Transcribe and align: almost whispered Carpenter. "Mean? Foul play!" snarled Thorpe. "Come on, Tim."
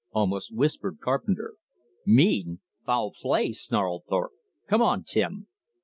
almost 0.09 0.51
whispered 0.51 0.97
Carpenter. 0.99 1.57
"Mean? 2.07 2.59
Foul 2.87 3.11
play!" 3.11 3.51
snarled 3.51 4.03
Thorpe. 4.09 4.31
"Come 4.67 4.81
on, 4.81 5.03
Tim." 5.03 5.45